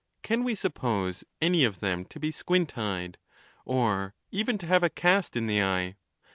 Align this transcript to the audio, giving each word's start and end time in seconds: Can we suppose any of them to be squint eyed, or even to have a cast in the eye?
Can 0.23 0.43
we 0.43 0.55
suppose 0.55 1.23
any 1.43 1.63
of 1.63 1.79
them 1.79 2.05
to 2.05 2.19
be 2.19 2.31
squint 2.31 2.75
eyed, 2.75 3.19
or 3.65 4.15
even 4.31 4.57
to 4.57 4.65
have 4.65 4.81
a 4.81 4.89
cast 4.89 5.35
in 5.35 5.45
the 5.45 5.61
eye? 5.61 5.95